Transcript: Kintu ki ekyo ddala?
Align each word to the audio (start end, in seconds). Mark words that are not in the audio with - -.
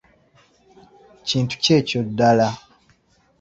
Kintu 1.27 1.55
ki 1.63 1.69
ekyo 1.77 1.99
ddala? 2.07 2.49